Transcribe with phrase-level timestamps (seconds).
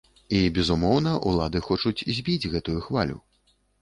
[0.35, 3.17] І, безумоўна, улады хочуць збіць гэтую хвалю.